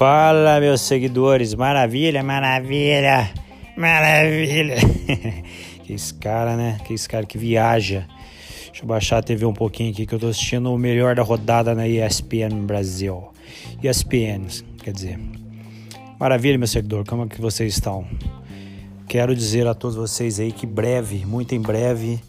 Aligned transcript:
Fala, 0.00 0.58
meus 0.60 0.80
seguidores, 0.80 1.52
maravilha, 1.52 2.22
maravilha, 2.22 3.30
maravilha. 3.76 4.76
que 5.84 5.92
esse 5.92 6.14
cara, 6.14 6.56
né? 6.56 6.78
Que 6.86 6.94
esse 6.94 7.06
cara 7.06 7.26
que 7.26 7.36
viaja. 7.36 8.06
Deixa 8.68 8.82
eu 8.82 8.86
baixar 8.86 9.18
a 9.18 9.22
TV 9.22 9.44
um 9.44 9.52
pouquinho 9.52 9.90
aqui 9.90 10.06
que 10.06 10.14
eu 10.14 10.18
tô 10.18 10.28
assistindo 10.28 10.72
o 10.72 10.78
melhor 10.78 11.14
da 11.14 11.22
rodada 11.22 11.74
na 11.74 11.86
ESPN 11.86 12.64
Brasil. 12.64 13.28
ESPN, 13.82 14.46
quer 14.82 14.94
dizer. 14.94 15.20
Maravilha, 16.18 16.56
meu 16.56 16.66
seguidor, 16.66 17.04
como 17.04 17.24
é 17.24 17.26
que 17.26 17.38
vocês 17.38 17.74
estão? 17.74 18.06
Quero 19.06 19.36
dizer 19.36 19.66
a 19.66 19.74
todos 19.74 19.96
vocês 19.96 20.40
aí 20.40 20.50
que 20.50 20.66
breve, 20.66 21.26
muito 21.26 21.54
em 21.54 21.60
breve, 21.60 22.20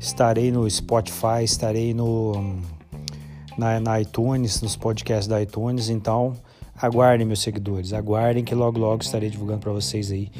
estarei 0.00 0.50
no 0.50 0.70
Spotify, 0.70 1.44
estarei 1.44 1.92
no 1.92 2.58
na, 3.58 3.80
na 3.80 4.00
iTunes, 4.00 4.62
nos 4.62 4.76
podcasts 4.76 5.26
da 5.26 5.42
iTunes, 5.42 5.88
então 5.88 6.36
Aguardem, 6.80 7.26
meus 7.26 7.40
seguidores, 7.40 7.92
aguardem 7.92 8.44
que 8.44 8.54
logo 8.54 8.78
logo 8.78 9.02
estarei 9.02 9.28
divulgando 9.28 9.58
para 9.58 9.72
vocês 9.72 10.12
aí 10.12 10.30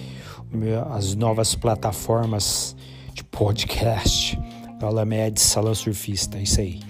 as 0.94 1.16
novas 1.16 1.56
plataformas 1.56 2.76
de 3.12 3.24
podcast 3.24 4.38
da 4.78 4.86
Alamed 4.86 5.40
Salão 5.40 5.74
Surfista. 5.74 6.38
É 6.38 6.42
isso 6.42 6.60
aí. 6.60 6.80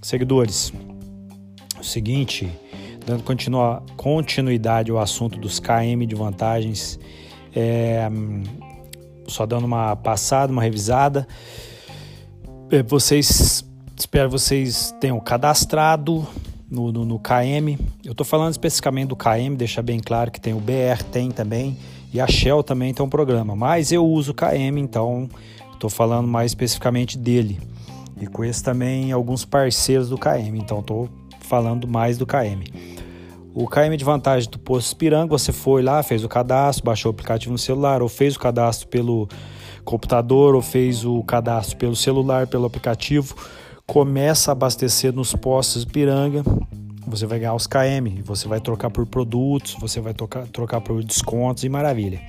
Seguidores, 0.00 0.72
o 1.78 1.84
seguinte, 1.84 2.50
dando 3.04 3.22
continuidade 3.94 4.90
ao 4.90 4.98
assunto 4.98 5.38
dos 5.38 5.60
KM 5.60 6.06
de 6.06 6.14
vantagens, 6.14 6.98
é, 7.54 8.08
só 9.26 9.44
dando 9.44 9.66
uma 9.66 9.96
passada, 9.96 10.50
uma 10.50 10.62
revisada. 10.62 11.28
É, 12.70 12.82
vocês, 12.82 13.62
espero 13.98 14.30
vocês 14.30 14.94
tenham 15.00 15.18
cadastrado 15.18 16.24
no, 16.70 16.92
no, 16.92 17.04
no 17.04 17.18
KM. 17.18 17.76
Eu 18.04 18.12
estou 18.12 18.24
falando 18.24 18.52
especificamente 18.52 19.08
do 19.08 19.16
KM, 19.16 19.56
deixa 19.56 19.82
bem 19.82 19.98
claro 19.98 20.30
que 20.30 20.40
tem 20.40 20.54
o 20.54 20.60
BR, 20.60 21.02
tem 21.10 21.30
também, 21.30 21.76
e 22.12 22.20
a 22.20 22.26
Shell 22.26 22.62
também 22.62 22.94
tem 22.94 23.04
um 23.04 23.08
programa, 23.08 23.56
mas 23.56 23.90
eu 23.90 24.06
uso 24.06 24.30
o 24.30 24.34
KM, 24.34 24.78
então 24.78 25.28
estou 25.72 25.90
falando 25.90 26.28
mais 26.28 26.52
especificamente 26.52 27.18
dele. 27.18 27.60
E 28.20 28.26
conheço 28.26 28.62
também 28.64 29.12
alguns 29.12 29.44
parceiros 29.44 30.08
do 30.08 30.16
KM, 30.16 30.56
então 30.56 30.80
estou 30.80 31.08
falando 31.40 31.86
mais 31.86 32.16
do 32.16 32.26
KM. 32.26 32.64
O 33.54 33.66
KM 33.66 33.96
de 33.96 34.04
vantagem 34.04 34.48
do 34.48 34.58
Posto 34.58 34.94
Piranga, 34.94 35.28
você 35.28 35.52
foi 35.52 35.82
lá, 35.82 36.02
fez 36.04 36.22
o 36.22 36.28
cadastro, 36.28 36.84
baixou 36.84 37.10
o 37.10 37.14
aplicativo 37.14 37.52
no 37.52 37.58
celular, 37.58 38.00
ou 38.00 38.08
fez 38.08 38.36
o 38.36 38.38
cadastro 38.38 38.86
pelo 38.86 39.28
computador, 39.84 40.54
ou 40.54 40.62
fez 40.62 41.04
o 41.04 41.22
cadastro 41.24 41.76
pelo 41.76 41.96
celular, 41.96 42.46
pelo 42.46 42.66
aplicativo 42.66 43.34
começa 43.88 44.50
a 44.50 44.52
abastecer 44.52 45.14
nos 45.14 45.34
postos 45.34 45.82
Piranga, 45.82 46.44
você 47.06 47.24
vai 47.24 47.38
ganhar 47.38 47.54
os 47.54 47.66
KM, 47.66 48.20
você 48.22 48.46
vai 48.46 48.60
trocar 48.60 48.90
por 48.90 49.06
produtos, 49.06 49.74
você 49.80 49.98
vai 49.98 50.12
trocar, 50.12 50.46
trocar 50.48 50.82
por 50.82 51.02
descontos 51.02 51.64
e 51.64 51.70
maravilha. 51.70 52.20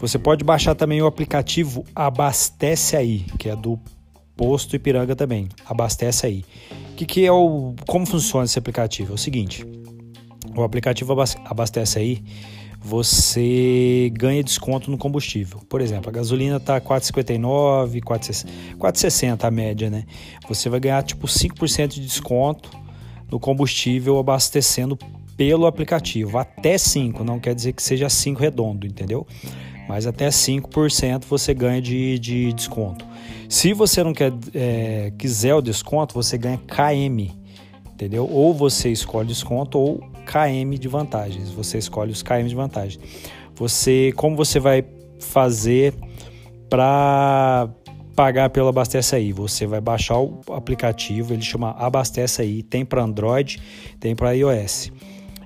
Você 0.00 0.18
pode 0.18 0.42
baixar 0.42 0.74
também 0.74 1.02
o 1.02 1.06
aplicativo 1.06 1.84
Abastece 1.94 2.96
Aí, 2.96 3.26
que 3.38 3.50
é 3.50 3.54
do 3.54 3.78
posto 4.34 4.74
Ipiranga 4.74 5.14
também. 5.14 5.46
Abastece 5.66 6.26
Aí. 6.26 6.44
Que, 6.96 7.04
que 7.04 7.26
é 7.26 7.30
o. 7.30 7.74
Como 7.86 8.06
funciona 8.06 8.46
esse 8.46 8.58
aplicativo? 8.58 9.12
É 9.12 9.14
o 9.14 9.18
seguinte: 9.18 9.66
o 10.56 10.62
aplicativo 10.62 11.14
Abastece 11.44 11.98
Aí 11.98 12.24
você 12.82 14.10
ganha 14.12 14.42
desconto 14.42 14.90
no 14.90 14.98
combustível. 14.98 15.60
Por 15.68 15.80
exemplo, 15.80 16.10
a 16.10 16.12
gasolina 16.12 16.56
está 16.56 16.80
4,59, 16.80 18.00
4,60 18.02 19.44
a 19.44 19.50
média, 19.50 19.88
né? 19.88 20.04
Você 20.48 20.68
vai 20.68 20.80
ganhar 20.80 21.02
tipo 21.04 21.26
5% 21.26 21.88
de 21.88 22.00
desconto 22.00 22.70
no 23.30 23.38
combustível 23.38 24.18
abastecendo 24.18 24.98
pelo 25.36 25.66
aplicativo. 25.66 26.38
Até 26.38 26.76
5, 26.76 27.22
não 27.22 27.38
quer 27.38 27.54
dizer 27.54 27.72
que 27.72 27.82
seja 27.82 28.08
5 28.08 28.40
redondo, 28.40 28.86
entendeu? 28.86 29.26
Mas 29.88 30.06
até 30.06 30.28
5% 30.28 31.24
você 31.28 31.54
ganha 31.54 31.80
de, 31.80 32.18
de 32.18 32.52
desconto. 32.52 33.06
Se 33.48 33.72
você 33.72 34.02
não 34.02 34.12
quer, 34.12 34.32
é, 34.54 35.12
quiser 35.16 35.54
o 35.54 35.60
desconto, 35.60 36.14
você 36.14 36.36
ganha 36.36 36.58
KM, 36.58 37.30
entendeu? 37.92 38.28
Ou 38.28 38.52
você 38.52 38.90
escolhe 38.90 39.28
desconto 39.28 39.78
ou 39.78 40.00
KM 40.32 40.78
de 40.78 40.88
vantagens. 40.88 41.50
Você 41.50 41.76
escolhe 41.76 42.10
os 42.10 42.22
KM 42.22 42.48
de 42.48 42.54
vantagem. 42.54 42.98
Você, 43.54 44.12
como 44.16 44.34
você 44.34 44.58
vai 44.58 44.82
fazer 45.20 45.92
para 46.70 47.68
pagar 48.16 48.48
pelo 48.48 48.68
Abastece 48.68 49.14
Aí? 49.14 49.30
Você 49.30 49.66
vai 49.66 49.80
baixar 49.80 50.18
o 50.18 50.40
aplicativo, 50.52 51.34
ele 51.34 51.42
chama 51.42 51.72
Abastece 51.72 52.40
Aí, 52.40 52.62
tem 52.62 52.82
para 52.82 53.02
Android, 53.02 53.60
tem 54.00 54.16
para 54.16 54.32
iOS. 54.32 54.90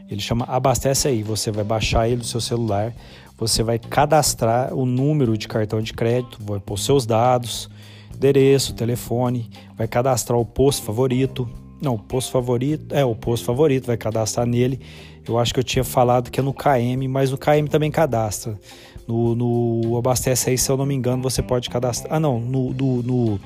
Ele 0.08 0.20
chama 0.20 0.44
Abastece 0.44 1.08
Aí. 1.08 1.20
Você 1.24 1.50
vai 1.50 1.64
baixar 1.64 2.08
ele 2.08 2.18
do 2.18 2.24
seu 2.24 2.40
celular, 2.40 2.94
você 3.36 3.64
vai 3.64 3.80
cadastrar 3.80 4.72
o 4.72 4.86
número 4.86 5.36
de 5.36 5.48
cartão 5.48 5.82
de 5.82 5.92
crédito, 5.92 6.38
vai 6.40 6.60
pôr 6.60 6.78
seus 6.78 7.04
dados, 7.04 7.68
endereço, 8.14 8.72
telefone, 8.72 9.50
vai 9.76 9.88
cadastrar 9.88 10.38
o 10.38 10.44
posto 10.44 10.84
favorito, 10.84 11.48
não, 11.80 11.94
o 11.94 11.98
posto 11.98 12.30
favorito. 12.30 12.94
É, 12.94 13.04
o 13.04 13.14
posto 13.14 13.44
favorito, 13.44 13.86
vai 13.86 13.96
cadastrar 13.96 14.46
nele. 14.46 14.80
Eu 15.26 15.38
acho 15.38 15.52
que 15.52 15.60
eu 15.60 15.64
tinha 15.64 15.84
falado 15.84 16.30
que 16.30 16.40
é 16.40 16.42
no 16.42 16.54
KM, 16.54 17.06
mas 17.08 17.32
o 17.32 17.38
KM 17.38 17.68
também 17.68 17.90
cadastra. 17.90 18.58
No, 19.06 19.34
no 19.34 19.96
Abastece 19.96 20.50
aí, 20.50 20.58
se 20.58 20.70
eu 20.70 20.76
não 20.76 20.86
me 20.86 20.94
engano, 20.94 21.22
você 21.22 21.42
pode 21.42 21.68
cadastrar. 21.68 22.14
Ah, 22.14 22.20
não, 22.20 22.40
no, 22.40 22.72
no, 22.72 23.02
no 23.02 23.40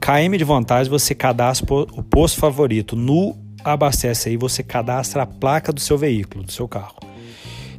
KM 0.00 0.36
de 0.36 0.44
vantagem 0.44 0.90
você 0.90 1.14
cadastra 1.14 1.66
o 1.74 2.02
posto 2.02 2.40
favorito. 2.40 2.96
No 2.96 3.36
Abastece 3.64 4.30
aí, 4.30 4.36
você 4.36 4.62
cadastra 4.62 5.22
a 5.22 5.26
placa 5.26 5.72
do 5.72 5.80
seu 5.80 5.98
veículo, 5.98 6.44
do 6.44 6.52
seu 6.52 6.66
carro. 6.66 6.96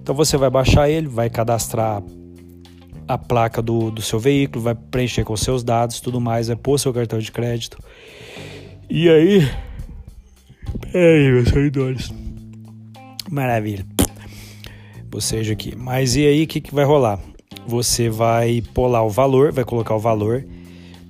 Então 0.01 0.13
você 0.13 0.37
vai 0.37 0.49
baixar 0.49 0.89
ele, 0.89 1.07
vai 1.07 1.29
cadastrar 1.29 2.03
a 3.07 3.17
placa 3.17 3.61
do, 3.61 3.91
do 3.91 4.01
seu 4.01 4.19
veículo, 4.19 4.63
vai 4.63 4.75
preencher 4.75 5.23
com 5.23 5.35
seus 5.35 5.63
dados, 5.63 5.99
tudo 5.99 6.21
mais, 6.21 6.47
vai 6.47 6.55
pôr 6.55 6.77
seu 6.77 6.93
cartão 6.93 7.19
de 7.19 7.31
crédito. 7.31 7.77
E 8.89 9.09
aí. 9.09 9.49
Peraí, 10.93 11.31
meus 11.31 11.49
seguidores. 11.49 12.13
Maravilha. 13.27 13.83
Bocejo 15.09 15.51
aqui. 15.51 15.75
Mas 15.75 16.15
e 16.15 16.23
aí, 16.23 16.43
o 16.43 16.47
que, 16.47 16.61
que 16.61 16.73
vai 16.73 16.85
rolar? 16.85 17.19
Você 17.65 18.09
vai 18.09 18.61
pular 18.75 19.01
o 19.01 19.09
valor, 19.09 19.51
vai 19.51 19.65
colocar 19.65 19.95
o 19.95 19.99
valor. 19.99 20.45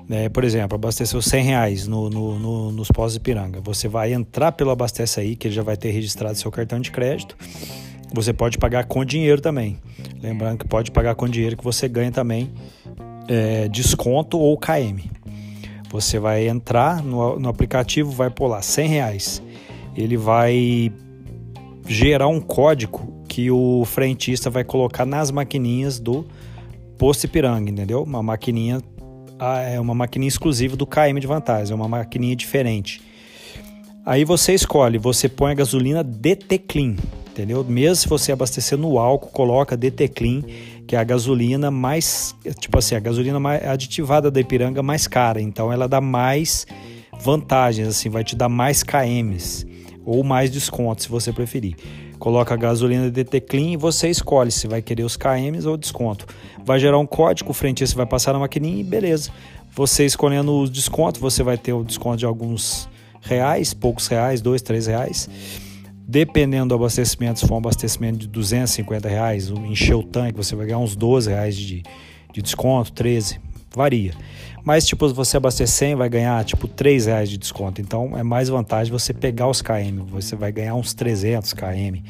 Né? 0.08 0.30
Por 0.30 0.46
exemplo, 0.46 0.76
abasteceu 0.76 1.22
100 1.22 1.44
reais 1.44 1.86
no, 1.86 2.10
no, 2.10 2.40
no, 2.40 2.72
nos 2.72 2.88
pós 2.88 3.12
de 3.12 3.20
piranga. 3.20 3.60
Você 3.60 3.90
vai 3.90 4.14
entrar 4.14 4.54
pelo 4.54 4.72
Abastece 4.72 5.20
Aí, 5.20 5.36
que 5.36 5.50
ele 5.50 5.56
já 5.56 5.64
vai 5.64 5.76
ter 5.76 5.92
registrado 5.92 6.38
seu 6.38 6.50
cartão 6.50 6.80
de 6.80 6.90
crédito. 6.90 7.36
Você 8.14 8.32
pode 8.32 8.58
pagar 8.58 8.86
com 8.86 9.04
dinheiro 9.04 9.42
também. 9.42 9.78
Lembrando 10.22 10.60
que 10.60 10.68
pode 10.68 10.92
pagar 10.92 11.16
com 11.16 11.28
dinheiro 11.28 11.58
que 11.58 11.64
você 11.64 11.90
ganha 11.90 12.12
também 12.12 12.54
é, 13.28 13.68
desconto 13.68 14.40
ou 14.40 14.58
KM. 14.58 15.12
Você 15.90 16.20
vai 16.20 16.48
entrar 16.48 17.04
no, 17.04 17.38
no 17.38 17.50
aplicativo, 17.50 18.12
vai 18.12 18.30
pular 18.30 18.62
100 18.62 18.88
reais. 18.88 19.44
Ele 19.96 20.18
vai 20.18 20.92
gerar 21.88 22.28
um 22.28 22.40
código 22.40 23.24
que 23.28 23.50
o 23.52 23.84
frentista 23.86 24.50
vai 24.50 24.64
colocar 24.64 25.06
nas 25.06 25.32
maquininhas 25.32 26.00
do 26.00 26.26
posto 26.98 27.26
Ipiranga, 27.26 27.70
entendeu? 27.70 28.04
Uma 28.04 28.24
maquininha 28.24 28.82
ah, 29.40 29.60
é 29.62 29.80
uma 29.80 29.96
maquininha 29.96 30.28
exclusiva 30.28 30.76
do 30.76 30.86
KM 30.86 31.20
de 31.20 31.28
vantagem, 31.28 31.74
é 31.74 31.76
uma 31.76 31.88
maquininha 31.88 32.36
diferente. 32.36 33.02
Aí 34.06 34.24
você 34.24 34.54
escolhe, 34.54 34.98
você 34.98 35.28
põe 35.28 35.52
a 35.52 35.56
gasolina 35.56 36.04
DT 36.04 36.60
Clean, 36.60 36.96
entendeu? 37.32 37.64
Mesmo 37.64 37.96
se 37.96 38.08
você 38.08 38.32
abastecer 38.32 38.78
no 38.78 38.98
álcool, 38.98 39.30
coloca 39.32 39.76
DT 39.76 40.08
Clean 40.10 40.42
que 40.86 40.96
é 40.96 41.00
a 41.00 41.04
gasolina 41.04 41.72
mais, 41.72 42.36
tipo 42.60 42.78
assim, 42.78 42.96
a 42.96 43.00
gasolina 43.00 43.40
mais 43.40 43.66
aditivada 43.66 44.30
da 44.30 44.40
Ipiranga 44.40 44.84
mais 44.84 45.08
cara, 45.08 45.42
então 45.42 45.72
ela 45.72 45.88
dá 45.88 46.02
mais 46.02 46.68
vantagens, 47.22 47.88
assim, 47.88 48.10
vai 48.10 48.24
te 48.24 48.36
dar 48.36 48.50
mais 48.50 48.84
KMs 48.84 49.66
ou 50.06 50.24
mais 50.24 50.52
desconto, 50.52 51.04
se 51.04 51.10
você 51.10 51.32
preferir. 51.32 51.76
Coloca 52.20 52.54
a 52.54 52.58
gasolina 52.58 53.10
DT 53.10 53.42
Clean 53.42 53.72
e 53.72 53.78
você 53.78 54.10
escolhe 54.10 54.52
se 54.52 54.68
vai 54.68 54.82
querer 54.82 55.04
os 55.04 55.18
KMs 55.18 55.68
ou 55.68 55.76
desconto. 55.76 56.26
Vai 56.64 56.80
gerar 56.80 56.98
um 56.98 57.06
código, 57.06 57.52
o 57.52 57.54
frentista 57.54 57.96
vai 57.96 58.06
passar 58.06 58.34
na 58.34 58.40
maquininha 58.40 58.80
e 58.80 58.84
beleza. 58.84 59.32
Você 59.76 60.06
escolhendo 60.06 60.60
os 60.60 60.70
descontos, 60.70 61.20
você 61.20 61.44
vai 61.44 61.58
ter 61.58 61.74
o 61.74 61.84
desconto 61.84 62.18
de 62.18 62.26
alguns 62.26 62.88
reais, 63.22 63.74
poucos 63.74 64.08
reais, 64.08 64.42
dois, 64.42 64.62
três 64.62 64.88
reais. 64.88 65.30
Dependendo 66.08 66.70
do 66.70 66.76
abastecimento, 66.76 67.40
se 67.40 67.48
for 67.48 67.56
um 67.56 67.58
abastecimento 67.58 68.20
de 68.20 68.28
250 68.28 69.08
reais, 69.08 69.50
encher 69.50 69.96
o 69.96 70.04
tanque, 70.04 70.38
você 70.38 70.56
vai 70.56 70.68
ganhar 70.68 70.80
uns 70.80 70.96
12 70.96 71.30
reais 71.30 71.56
de, 71.56 71.82
de 72.32 72.42
desconto, 72.42 72.92
13, 72.92 73.40
varia. 73.76 74.14
Mas, 74.64 74.86
tipo, 74.86 75.08
se 75.08 75.14
você 75.14 75.38
abastecer 75.38 75.90
100, 75.90 75.96
vai 75.96 76.10
ganhar, 76.10 76.44
tipo, 76.46 76.68
3 76.68 77.08
reais 77.08 77.30
de 77.30 77.38
desconto. 77.38 77.82
Então, 77.82 78.18
é 78.18 78.24
mais 78.24 78.48
vantagem 78.48 78.92
você 78.92 79.14
pegar 79.14 79.48
os 79.48 79.62
KM, 79.62 80.06
você 80.10 80.36
vai 80.36 80.52
ganhar 80.52 80.76
uns 80.76 80.94
300 80.94 81.54
KM. 81.54 82.02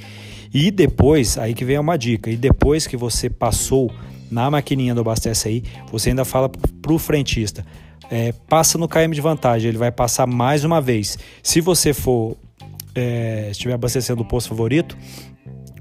E 0.53 0.69
depois, 0.69 1.37
aí 1.37 1.53
que 1.53 1.65
vem 1.65 1.79
uma 1.79 1.97
dica, 1.97 2.29
e 2.29 2.37
depois 2.37 2.85
que 2.85 2.95
você 2.95 3.27
passou 3.29 3.91
na 4.29 4.49
maquininha 4.51 4.93
do 4.93 5.01
Abastece 5.01 5.47
Aí, 5.47 5.63
você 5.91 6.09
ainda 6.09 6.23
fala 6.23 6.49
pro 6.81 6.99
frentista, 6.99 7.65
é, 8.11 8.31
passa 8.47 8.77
no 8.77 8.87
KM 8.87 9.13
de 9.13 9.21
vantagem. 9.21 9.69
Ele 9.69 9.77
vai 9.77 9.91
passar 9.91 10.27
mais 10.27 10.63
uma 10.63 10.79
vez. 10.79 11.17
Se 11.41 11.59
você 11.59 11.93
for 11.93 12.37
é, 12.93 13.49
estiver 13.49 13.73
abastecendo 13.73 14.21
o 14.21 14.25
posto 14.25 14.49
favorito, 14.49 14.95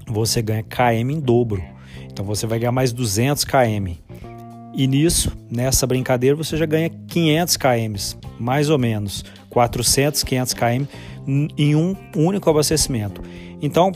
você 0.07 0.41
ganha 0.41 0.63
KM 0.63 1.13
em 1.13 1.19
dobro. 1.19 1.63
Então 2.11 2.25
você 2.25 2.47
vai 2.47 2.59
ganhar 2.59 2.71
mais 2.71 2.91
200 2.91 3.43
km. 3.43 3.93
E 4.73 4.87
nisso, 4.87 5.31
nessa 5.51 5.85
brincadeira, 5.85 6.35
você 6.35 6.57
já 6.57 6.65
ganha 6.65 6.89
500 6.89 7.57
km, 7.57 8.17
mais 8.39 8.69
ou 8.69 8.77
menos, 8.79 9.23
400, 9.49 10.23
500 10.23 10.53
km 10.53 10.85
em 11.57 11.75
um 11.75 11.95
único 12.15 12.49
abastecimento. 12.49 13.21
Então, 13.61 13.91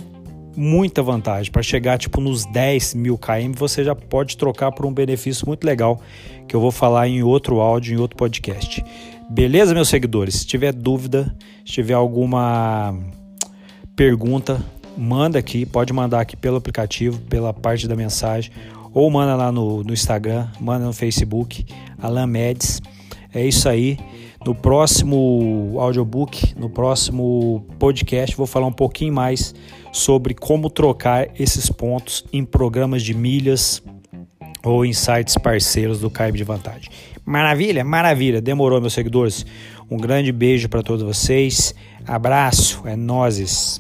muita 0.56 1.04
vantagem. 1.04 1.52
Para 1.52 1.62
chegar 1.62 1.98
tipo 1.98 2.22
nos 2.22 2.46
10 2.46 2.96
mil 2.96 3.18
km, 3.18 3.54
você 3.56 3.84
já 3.84 3.96
pode 3.96 4.38
trocar 4.38 4.72
por 4.72 4.86
um 4.86 4.94
benefício 4.94 5.46
muito 5.48 5.64
legal 5.64 6.02
que 6.48 6.56
eu 6.56 6.60
vou 6.60 6.72
falar 6.72 7.08
em 7.08 7.22
outro 7.22 7.60
áudio, 7.60 7.96
em 7.96 8.00
outro 8.00 8.18
podcast. 8.18 8.84
Beleza, 9.30 9.74
meus 9.74 9.90
seguidores? 9.90 10.36
Se 10.36 10.48
tiver 10.48 10.74
dúvida, 10.74 11.36
se 11.66 11.74
tiver 11.74 11.94
alguma 11.94 12.98
pergunta, 13.96 14.64
manda 14.98 15.38
aqui, 15.38 15.66
pode 15.66 15.92
mandar 15.94 16.22
aqui 16.22 16.36
pelo 16.36 16.58
aplicativo, 16.58 17.20
pela 17.24 17.54
parte 17.54 17.88
da 17.88 17.96
mensagem, 17.96 18.52
ou 18.98 19.12
manda 19.12 19.36
lá 19.36 19.52
no, 19.52 19.84
no 19.84 19.94
Instagram, 19.94 20.48
manda 20.60 20.84
no 20.84 20.92
Facebook, 20.92 21.64
Alan 22.02 22.26
Medes. 22.26 22.82
É 23.32 23.46
isso 23.46 23.70
aí. 23.70 23.96
No 24.44 24.56
próximo 24.56 25.76
audiobook, 25.78 26.56
no 26.58 26.68
próximo 26.68 27.64
podcast, 27.78 28.36
vou 28.36 28.48
falar 28.48 28.66
um 28.66 28.74
pouquinho 28.74 29.14
mais 29.14 29.54
sobre 29.92 30.34
como 30.34 30.68
trocar 30.68 31.28
esses 31.40 31.70
pontos 31.70 32.26
em 32.34 32.44
programas 32.44 33.04
de 33.04 33.14
milhas 33.14 33.84
ou 34.66 34.84
em 34.84 34.94
sites 34.94 35.38
parceiros 35.38 36.00
do 36.00 36.10
Caibe 36.10 36.40
de 36.40 36.44
Vantagem. 36.44 36.90
Maravilha, 37.24 37.84
maravilha. 37.84 38.42
Demorou, 38.42 38.82
meus 38.82 38.94
seguidores. 38.94 39.46
Um 39.92 39.98
grande 39.98 40.32
beijo 40.32 40.68
para 40.70 40.82
todos 40.82 41.04
vocês. 41.04 41.76
Abraço, 42.08 42.82
é 42.84 42.96
nozes. 42.96 43.80